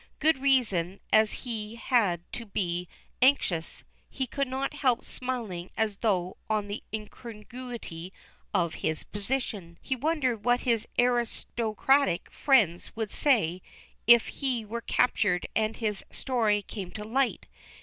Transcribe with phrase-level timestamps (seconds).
[0.17, 2.87] Good reason as he had to be
[3.21, 8.11] anxious, he could not help smiling as he thought of the incongruity
[8.51, 9.77] of his position.
[9.79, 13.61] He wondered what his aristocratic friends would say
[14.07, 17.45] if he were captured and his story came to light.